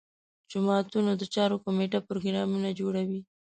جوماتونو 0.51 1.11
د 1.17 1.23
چارو 1.33 1.57
کمیټه 1.65 1.99
پروګرامونه 2.07 2.69
جوړوي. 2.79 3.21